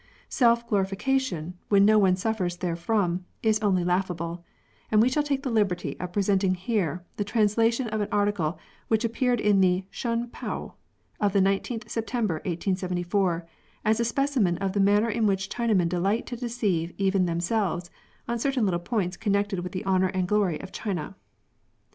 Self 0.29 0.67
glorification, 0.67 1.59
when 1.69 1.85
no 1.85 1.99
one 1.99 2.15
suffers 2.15 2.55
therefrom, 2.57 3.23
is 3.43 3.59
only 3.59 3.83
laughable; 3.83 4.43
and 4.89 4.99
we 4.99 5.09
shall 5.09 5.21
take 5.21 5.43
the 5.43 5.51
liberty 5.51 5.95
of 5.99 6.11
presenting 6.11 6.55
here 6.55 7.05
the 7.17 7.23
tran 7.23 7.43
slation 7.55 7.85
of 7.89 8.01
an 8.01 8.07
article 8.11 8.57
which 8.87 9.05
appeared 9.05 9.39
in 9.39 9.61
the 9.61 9.85
Shun 9.91 10.29
Pao 10.31 10.73
of 11.19 11.33
the 11.33 11.39
19th 11.39 11.87
September 11.87 12.41
1874, 12.45 13.45
as 13.85 13.99
a 13.99 14.03
specimen 14.03 14.57
of 14.57 14.73
the 14.73 14.79
manner 14.79 15.11
in 15.11 15.27
which 15.27 15.49
Chinamen 15.55 15.87
delight 15.87 16.25
to 16.25 16.35
deceive 16.35 16.93
even 16.97 17.27
themselves 17.27 17.91
on 18.27 18.39
certain 18.39 18.65
little 18.65 18.79
points 18.79 19.17
connected 19.17 19.59
with 19.59 19.71
the 19.71 19.85
honour 19.85 20.07
and 20.07 20.27
glory 20.27 20.59
of 20.61 20.71
China. 20.71 21.15